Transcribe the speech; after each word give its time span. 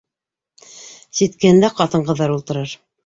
Ситкеһендә 1.19 1.71
ҡатын-ҡыҙҙар 1.81 2.35
ултырыр. 2.39 2.75